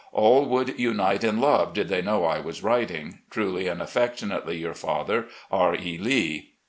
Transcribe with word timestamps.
All 0.13 0.45
would 0.47 0.79
unite 0.79 1.23
in 1.23 1.39
love 1.39 1.75
did 1.75 1.87
they 1.87 2.01
know 2.01 2.25
I 2.25 2.39
was 2.39 2.63
writing. 2.63 3.19
"Truly 3.29 3.67
and 3.67 3.79
aflEectionately, 3.79 4.59
your 4.59 4.73
father, 4.73 5.27
"R. 5.51 5.75
E. 5.75 5.99
Lee. 5.99 6.53